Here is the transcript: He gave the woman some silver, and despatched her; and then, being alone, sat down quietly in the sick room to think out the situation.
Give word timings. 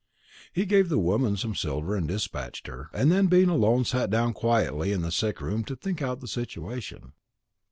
He 0.51 0.65
gave 0.65 0.89
the 0.89 0.97
woman 0.97 1.37
some 1.37 1.53
silver, 1.53 1.95
and 1.95 2.07
despatched 2.07 2.65
her; 2.65 2.89
and 2.91 3.11
then, 3.11 3.27
being 3.27 3.49
alone, 3.49 3.85
sat 3.85 4.09
down 4.09 4.33
quietly 4.33 4.91
in 4.91 5.03
the 5.03 5.11
sick 5.11 5.39
room 5.39 5.63
to 5.65 5.75
think 5.75 6.01
out 6.01 6.21
the 6.21 6.27
situation. 6.27 7.13